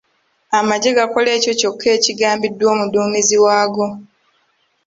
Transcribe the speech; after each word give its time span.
Amaggye 0.59 0.91
gakola 0.97 1.29
ekyo 1.37 1.51
kyokka 1.59 1.87
ekigagambiddwa 1.97 2.65
omuduumizi 2.75 3.35
waago. 3.45 3.87